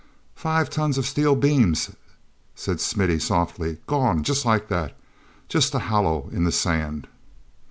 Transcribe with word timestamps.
"Five 0.33 0.71
tons 0.71 0.97
of 0.97 1.05
steel 1.05 1.35
beams," 1.35 1.91
said 2.55 2.81
Smithy 2.81 3.19
softly, 3.19 3.77
"gone—just 3.85 4.45
like 4.45 4.67
that! 4.67 4.97
Just 5.47 5.75
a 5.75 5.79
hollow 5.93 6.27
in 6.31 6.43
the 6.43 6.51
sand!" 6.51 7.07